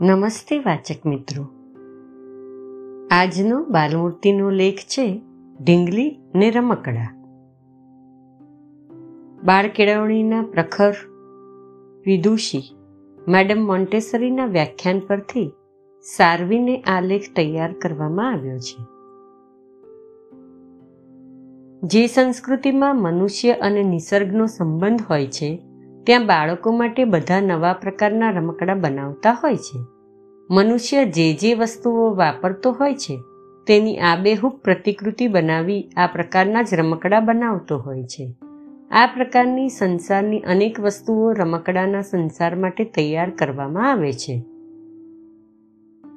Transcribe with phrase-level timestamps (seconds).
[0.00, 1.42] નમસ્તે વાચક મિત્રો.
[3.10, 5.22] આજનો બાલમૂર્તિનો લેખ છે
[5.64, 7.08] ઢીંગલી ને રમકડા.
[9.44, 10.94] બાળ કેળવણીના પ્રખર
[12.06, 12.62] વિદુષી
[13.28, 15.52] મેડમ મોન્ટેસરીના વ્યાખ્યાન પરથી
[16.16, 18.82] સારવીને આ લેખ તૈયાર કરવામાં આવ્યો છે.
[21.82, 25.62] જે સંસ્કૃતિમાં મનુષ્ય અને નિસર્ગનો સંબંધ હોય છે,
[26.04, 29.95] ત્યાં બાળકો માટે બધા નવા પ્રકારના રમકડા બનાવતા હોય છે.
[30.50, 33.18] મનુષ્ય જે જે વસ્તુઓ વાપરતો હોય છે,
[33.66, 38.34] તેની આબેહૂબ પ્રતિકૃતિ બનાવી આ પ્રકારના જ રમકડા બનાવતો હોય છે.
[38.90, 44.44] આ પ્રકારની સંસારની અનેક વસ્તુઓ રમકડાના સંસાર માટે તૈયાર કરવામાં આવે છે.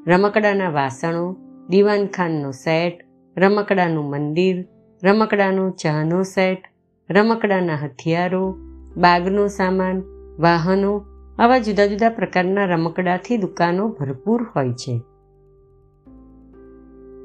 [0.07, 1.35] રમકડાના વાસણો,
[1.69, 2.99] દીવાનખાનનો સેટ,
[3.37, 4.65] રમકડાનું મંદિર,
[5.03, 6.63] રમકડાનો ચાનો સેટ,
[7.09, 8.57] રમકડાના હથિયારો,
[8.97, 10.03] બાગનો સામાન,
[10.39, 11.05] વાહનો
[11.39, 15.01] આવા જુદા જુદા પ્રકારના રમકડાથી દુકાનો ભરપૂર હોય છે.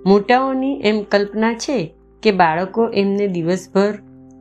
[0.06, 3.94] મોટાઓની એમ કલ્પના છે કે બાળકો એમને દિવસભર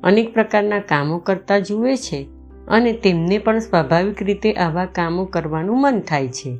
[0.03, 2.27] અનેક પ્રકારના કામો કરતા જુએ છે
[2.67, 6.59] અને તેમને પણ સ્વાભાવિક રીતે આવા કામો કરવાનું મન થાય છે.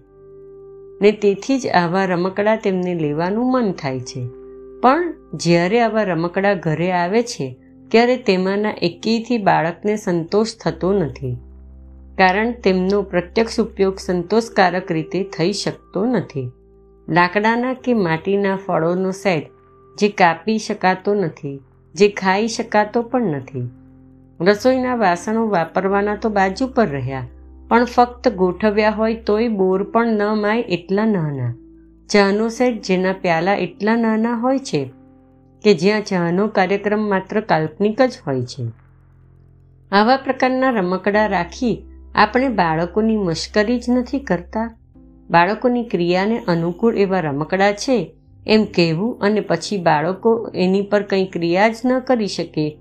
[1.02, 4.28] ને તેથી જ આવા રમકડા તેમને લેવાનું મન થાય છે.
[4.82, 7.58] પણ જ્યારે આવા રમકડા ઘરે આવે છે,
[7.92, 11.38] ત્યારે તેમાંના એકેયથી બાળકને સંતોષ થતો નથી.
[12.18, 16.50] કારણ તેમનો પ્રત્યક્ષ ઉપયોગ સંતોષકારક રીતે થઈ શકતો નથી.
[17.08, 19.48] લાકડાના કે માટીના ફળોનો સેટ
[19.98, 21.62] જે કાપી શકાતો નથી,
[21.96, 23.68] જે ખાઈ શકાતો પણ નથી.
[24.42, 27.28] રસોઈના વાસણો વાપરવાના તો બાજુ પર રહ્યા,
[27.68, 31.54] પણ ફક્ત ગોઠવ્યા હોય તોય બોર પણ ન માય એટલા નાના.
[32.10, 34.82] ચાનો સેટ જેના પ્યાલા એટલા નાના હોય છે
[35.64, 38.66] કે જ્યાં ચાનો કાર્યક્રમ માત્ર કાલ્પનિક જ હોય છે.
[39.92, 41.76] આવા પ્રકારના રમકડા રાખી
[42.16, 44.78] આપણે બાળકોની મશ્કરી જ નથી કરતા.
[45.30, 48.16] બાળકોની ક્રિયાને અનુકૂળ એવા રમકડા છે,
[48.48, 52.78] એમ કહેવું અને પછી બાળકો એની પર કંઈ ક્રિયા જ ન કરી શકે,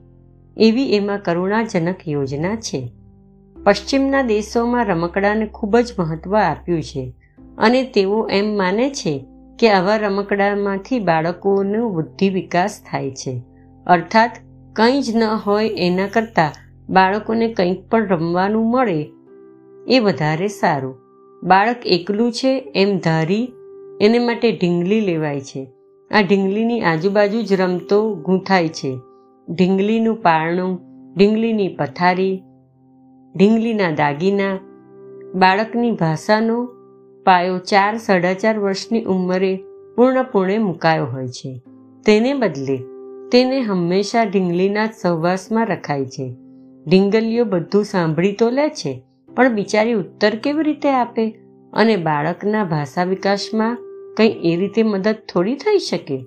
[0.56, 2.92] એવી એમાં કરુણાજનક યોજના છે.
[3.64, 7.14] પશ્ચિમના દેશોમાં રમકડાને ખૂબ જ મહત્ત્વ આપ્યું છે
[7.58, 9.24] અને તેઓ એમ માને છે
[9.58, 13.42] કે આવા રમકડામાંથી બાળકોનો બુદ્ધિ વિકાસ થાય છે.
[13.86, 14.30] અર્થાત
[14.72, 16.52] કંઈ જ ન હોય એના કરતાં
[16.92, 19.10] બાળકોને કંઈક પણ રમવાનું મળે
[19.88, 20.98] એ વધારે સારું.
[21.42, 23.52] બાળક એકલું છે એમ ધારી
[24.00, 25.68] એને માટે ઢીંગલી લેવાય છે.
[26.10, 28.98] આ ઢીંગલીની આજુબાજુ જ રમતો ગૂંથાય છે.
[29.52, 30.78] ઢીંગલીનું પારણું,
[31.16, 32.42] ઢીંગલીની પથારી,
[33.36, 34.58] ઢીંગલીના દાગીના,
[35.34, 36.64] બાળકની ભાષાનો
[37.24, 39.64] પાયો ચાર સાડા ચાર વર્ષની ઉંમરે
[39.96, 41.62] પૂર્ણપૂર્ણે મુકાયો હોય છે.
[42.06, 42.76] તેને બદલે
[43.32, 46.34] તેને હંમેશા ઢીંગલીના જ સહવાસમાં રખાય છે.
[46.88, 49.04] ઢીંગલીઓ બધું સાંભળી તો લે છે
[49.36, 51.38] પણ બિચારી ઉત્તર કેવી રીતે આપે?
[51.72, 53.78] અને બાળકના ભાષા વિકાસમાં
[54.16, 56.24] કંઈ એ રીતે મદદ થોડી થઈ શકે?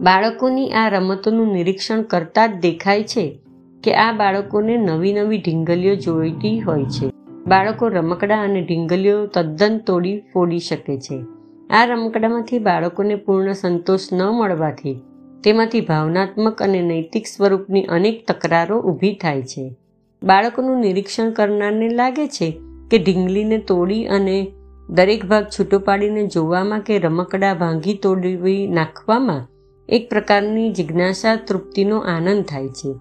[0.00, 3.38] બાળકોની આ રમતોનું નિરીક્ષણ કરતાં જ દેખાય છે
[3.84, 7.10] કે આ બાળકોને નવી નવી ઢીંગલીઓ જોઈતી હોય છે.
[7.46, 11.24] બાળકો રમકડા અને ઢીંગલીઓ તદ્દન તોડી ફોડી શકે છે.
[11.70, 15.00] આ રમકડામાંથી બાળકોને પૂર્ણ સંતોષ ન મળવાથી
[15.44, 19.76] તેમાંથી ભાવનાત્મક અને નૈતિક સ્વરૂપની અનેક તકરારો ઊભી થાય છે.
[20.22, 24.52] બાળકોનું નિરીક્ષણ કરનારને લાગે છે કે ઢીંગલીને તોડી અને
[24.90, 29.46] દરેક ભાગ છૂટો પાડીને જોવામાં કે રમકડા ભાંગી તોડવી નાખવામાં
[29.88, 32.94] એક પ્રકારની જિજ્ઞાસા, તૃપ્તિનો આનંદ થાય છે.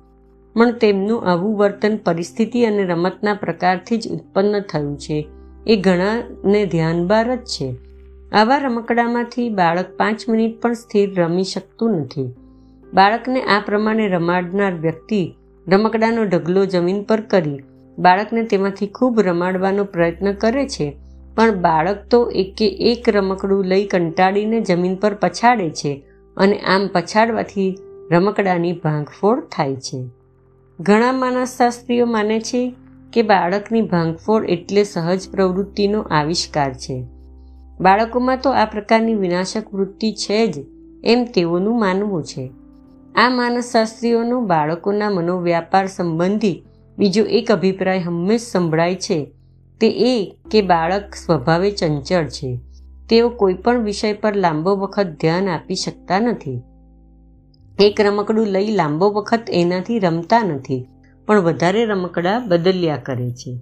[0.53, 5.27] પણ તેમનું આવું વર્તન પરિસ્થિતિ અને રમતના પ્રકારથી જ ઉત્પન્ન થયું છે.
[5.67, 7.75] એ ઘણાને ધ્યાનબાર જ છે.
[8.31, 12.33] આવા રમકડામાંથી બાળક પાંચ મિનિટ પણ સ્થિર રમી શકતું નથી.
[12.93, 15.35] બાળકને આ પ્રમાણે રમાડનાર વ્યક્તિ
[15.67, 17.59] રમકડાનો ઢગલો જમીન પર કરી
[17.97, 20.97] બાળકને તેમાંથી ખૂબ રમાડવાનો પ્રયત્ન કરે છે,
[21.35, 25.91] પણ બાળક તો એકે એક રમકડું લઈ કંટાળીને જમીન પર પછાડે છે
[26.37, 27.77] અને આમ પછાડવાથી
[28.11, 29.99] રમકડાની ભાંગફોડ થાય છે.
[30.79, 32.61] ઘણા માનસશાસ્ત્રીઓ માને છે
[33.13, 36.97] કે બાળકની ભાંગફોડ એટલે સહજ પ્રવૃત્તિનો આવિષ્કાર છે.
[37.79, 40.65] બાળકોમાં તો આ પ્રકારની વિનાશક વૃત્તિ છે જ,
[41.03, 42.51] એમ તેઓનું માનવું છે.
[43.17, 46.63] આ માનસશાસ્ત્રીઓનો બાળકોના મનોવ્યાપાર સંબંધી
[46.97, 49.31] બીજો એક અભિપ્રાય હંમેશ સંભળાય છે.
[49.81, 52.59] તે એ કે બાળક સ્વભાવે ચંચળ છે.
[53.09, 56.61] તેઓ કોઈ પણ વિષય પર લાંબો વખત ધ્યાન આપી શકતા નથી.
[57.79, 60.85] એક રમકડું લઈ લાંબો વખત એનાથી રમતા નથી,
[61.25, 63.59] પણ વધારે રમકડા બદલ્યા કરે છે.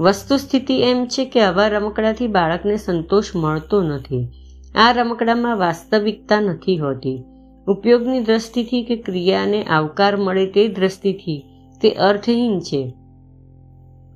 [0.00, 4.28] વસ્તુસ્થિતિ એમ છે કે આવા રમકડાથી બાળકને સંતોષ મળતો નથી.
[4.74, 7.24] આ રમકડામાં વાસ્તવિકતા નથી હોતી.
[7.68, 11.44] ઉપયોગની દ્રષ્ટિથી કે ક્રિયાને આવકાર મળે તે દ્રષ્ટિથી
[11.82, 12.94] તે અર્થહીન છે.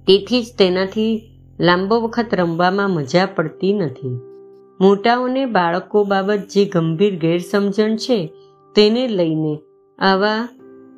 [0.06, 1.22] તેથી જ તેનાથી
[1.60, 4.20] લાંબો વખત રમવામાં મજા પડતી નથી.
[4.80, 8.32] મોટાઓને બાળકો બાબત જે ગંભીર ગેરસમજણ છે,
[8.74, 9.58] તેને લઈને
[9.98, 10.48] આવા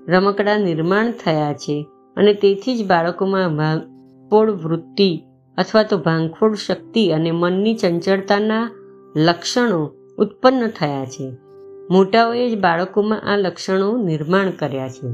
[0.09, 5.23] રમકડા નિર્માણ થયા છે અને તેથી જ બાળકોમાં ભાંગફોડ વૃત્તિ
[5.59, 8.71] અથવા તો ભાંગફોડ શક્તિ અને મનની ચંચળતાના
[9.17, 11.46] લક્ષણો ઉત્પન્ન થયા છે.
[11.91, 15.09] મોટાઓએ જ બાળકોમાં આ લક્ષણો નિર્માણ કર્યા છે.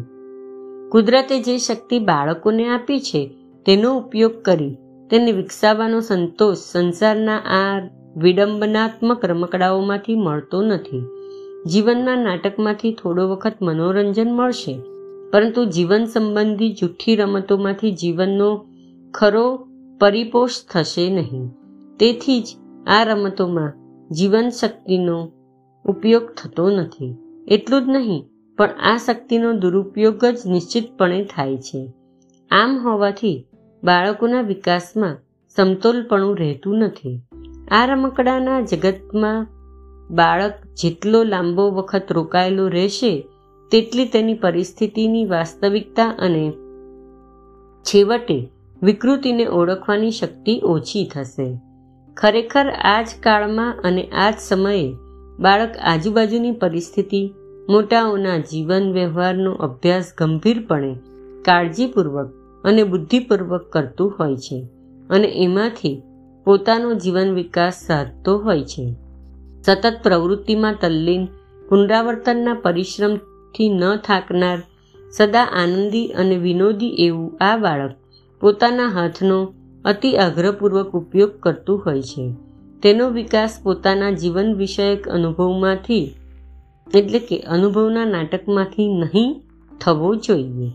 [0.88, 3.34] કુદરતે જે શક્તિ બાળકોને આપી છે,
[3.66, 4.76] તેનો ઉપયોગ કરી
[5.10, 11.02] તેને વિકસાવવાનો સંતોષ સંસારના આ વિડંબનાત્મક રમકડાઓમાંથી મળતો નથી.
[11.66, 14.74] જીવનના નાટકમાંથી થોડો વખત મનોરંજન મળશે,
[15.32, 18.66] પરંતુ જીવન સંબંધી જૂઠી રમતોમાંથી જીવનનો
[19.14, 19.66] ખરો
[20.00, 21.50] પરિપોષ થશે નહીં.
[21.96, 22.46] તેથી જ
[22.86, 23.72] આ રમતોમાં
[24.14, 25.32] જીવન શક્તિનો
[25.84, 27.16] ઉપયોગ થતો નથી.
[27.48, 28.24] એટલું જ નહીં,
[28.58, 31.92] પણ આ શક્તિનો દુરુપયોગ જ નિશ્ચિતપણે થાય છે.
[32.50, 33.46] આમ હોવાથી
[33.84, 35.16] બાળકોના વિકાસમાં
[35.56, 37.20] સમતોલપણું રહેતું નથી.
[37.70, 39.46] આ રમકડાના જગતમાં
[40.10, 43.26] બાળક જેટલો લાંબો વખત રોકાયેલો રહેશે,
[43.70, 46.52] તેટલી તેની પરિસ્થિતિની વાસ્તવિકતા અને
[47.82, 48.48] છેવટે
[48.82, 51.60] વિકૃતિને ઓળખવાની શક્તિ ઓછી થશે.
[52.16, 54.94] ખરેખર આ જ કાળમાં અને આ જ સમયે
[55.38, 57.34] બાળક આજુબાજુની પરિસ્થિતિ,
[57.68, 60.96] મોટાઓના જીવન વ્યવહારનો અભ્યાસ ગંભીરપણે,
[61.44, 62.26] કાળજીપૂર્વક
[62.64, 64.68] અને બુદ્ધિપૂર્વક કરતું હોય છે
[65.10, 66.02] અને એમાંથી
[66.44, 68.94] પોતાનો જીવન વિકાસ સાધતો હોય છે.
[69.62, 71.24] સતત પ્રવૃત્તિમાં તલ્લીન,
[71.68, 74.62] પુનરાવર્તનના પરિશ્રમથી ન થાકનાર,
[75.12, 77.94] સદા આનંદી અને વિનોદી એવું આ બાળક
[78.40, 79.54] પોતાના હાથનો
[79.84, 82.34] અતિ આગ્રહપૂર્વક ઉપયોગ કરતું હોય છે.
[82.82, 86.14] તેનો વિકાસ પોતાના જીવન વિષયક અનુભવમાંથી,
[86.94, 89.42] એટલે કે અનુભવના નાટકમાંથી નહીં,
[89.80, 90.70] થવો જોઈએ.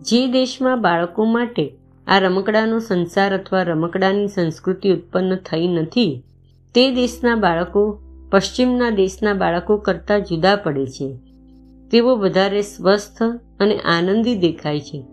[0.00, 1.74] જે દેશમાં બાળકો માટે
[2.06, 6.22] આ રમકડાનો સંસાર અથવા રમકડાની સંસ્કૃતિ ઉત્પન્ન થઈ નથી,
[6.74, 7.98] તે દેશના બાળકો,
[8.30, 11.18] પશ્ચિમના દેશના બાળકો કરતાં જુદા પડે છે.
[11.90, 13.22] તેઓ વધારે સ્વસ્થ
[13.60, 15.04] અને આનંદી દેખાય છે.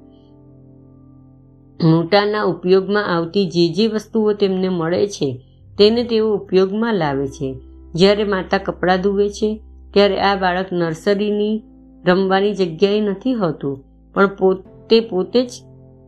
[1.84, 5.42] મોટાના ઉપયોગમાં આવતી જે જે વસ્તુઓ તેમને મળે છે
[5.78, 7.56] તેને તેઓ ઉપયોગમાં લાવે છે.
[7.96, 9.62] જ્યારે માતા કપડાં ધુવે છે,
[9.94, 11.64] ત્યારે આ બાળક નર્સરીની
[12.08, 13.84] રમવાની જગ્યાએ નથી હોતું,
[14.14, 15.52] પણ પોતે પોતે જ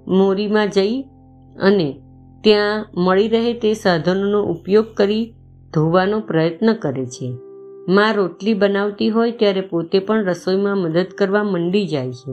[0.07, 1.01] મોરીમાં જઈ
[1.61, 2.01] અને
[2.43, 5.33] ત્યાં મળી રહે તે સાધનોનો ઉપયોગ કરી
[5.73, 7.33] ધોવાનો પ્રયત્ન કરે છે.
[7.89, 12.31] માં રોટલી બનાવતી હોય ત્યારે પોતે પણ રસોઈમાં મદદ કરવા મંડી જાય છે.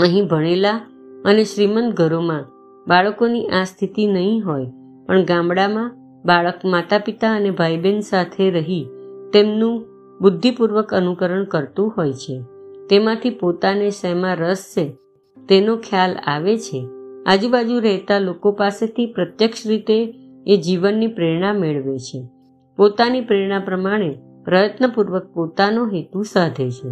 [0.00, 0.80] અહીં ભણેલા
[1.24, 2.44] અને શ્રીમંત ઘરોમાં
[2.88, 4.66] બાળકોની આ સ્થિતિ નહીં હોય
[5.06, 8.88] પણ ગામડામાં બાળક માતા પિતા અને ભાઈ બહેન સાથે રહી
[9.32, 9.86] તેમનું
[10.20, 12.42] બુદ્ધિપૂર્વક અનુકરણ કરતું હોય છે.
[12.90, 14.96] તેમાંથી પોતાને શેમાં રસ છે
[15.48, 16.88] તેનો ખ્યાલ આવે છે.
[17.26, 20.14] આજુબાજુ રહેતા લોકો પાસેથી પ્રત્યક્ષ રીતે
[20.46, 22.28] એ જીવનની પ્રેરણા મેળવે છે.
[22.76, 26.88] પોતાની પ્રેરણા પ્રમાણે પ્રયત્નપૂર્વક પોતાનો હેતુ સાધે છે.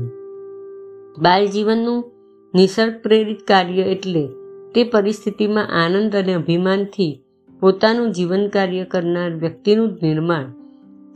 [1.22, 2.12] બાલજીવનનું
[2.54, 4.28] નિસર્ગ પ્રેરિત કાર્ય એટલે
[4.74, 7.23] તે પરિસ્થિતિમાં આનંદ અને અભિમાનથી
[7.64, 10.44] પોતાનું જીવન કાર્ય કરનાર વ્યક્તિનું નિર્માણ.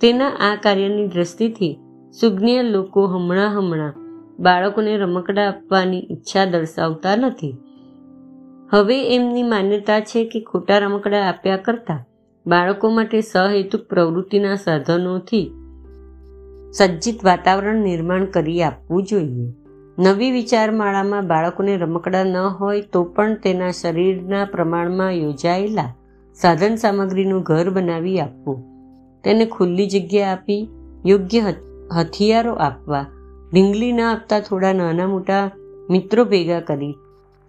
[0.00, 1.78] તેના આ કાર્યની દ્રષ્ટિથી
[2.20, 3.92] સુજ્ઞ લોકો હમણાં હમણાં
[4.38, 7.56] બાળકોને રમકડા આપવાની ઈચ્છા દર્શાવતા નથી.
[8.70, 12.06] હવે એમની માન્યતા છે કે ખોટા રમકડા આપ્યા કરતા
[12.46, 15.52] બાળકો માટે સહેતુક પ્રવૃત્તિના સાધનોથી
[16.73, 19.52] સજ્જિત વાતાવરણ નિર્માણ કરી આપવું જોઈએ.
[19.99, 25.94] નવી વિચારમાળામાં બાળકોને રમકડા ન હોય તો પણ તેના શરીરના પ્રમાણમાં યોજાયેલા
[26.40, 28.64] સાધન સામગ્રીનું ઘર બનાવી આપવું.
[29.25, 30.68] તેને ખુલ્લી જગ્યા આપી,
[31.07, 31.40] યોગ્ય
[31.99, 33.07] હથિયારો આપવા.
[33.52, 35.50] ઢીંગલી ન આપતા થોડા નાના મોટા
[35.90, 36.95] મિત્રો ભેગા કરી.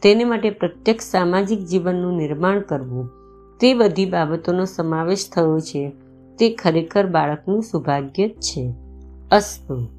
[0.02, 3.10] તેને માટે પ્રત્યક્ષ સામાજિક જીવનનું નિર્માણ કરવું.
[3.60, 5.92] તે બધી બાબતોનો સમાવેશ થયો છે.
[6.40, 8.74] તે ખરેખર બાળકનું સૌભાગ્ય જ છે.
[9.32, 9.99] અસ્તુ.